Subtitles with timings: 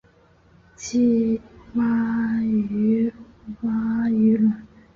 [0.75, 1.39] 鲑鱼
[3.61, 4.67] 鲑鱼卵